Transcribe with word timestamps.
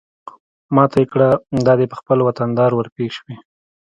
ما 0.75 0.83
ته 0.91 0.97
يې 1.03 1.07
کړه 1.13 1.29
دا 1.65 1.73
دى 1.79 1.85
په 1.89 1.95
خپل 2.01 2.17
وطندار 2.27 2.71
ورپېښ 2.73 3.11
شوې. 3.19 3.35